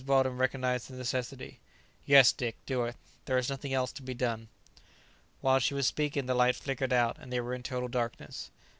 [0.03, 1.59] Weldon recognized the necessity,
[2.07, 4.47] "Yes, Dick, do it; there is nothing else to be done."
[5.41, 8.49] While she was speaking the light flickered out, and they were in total darkness.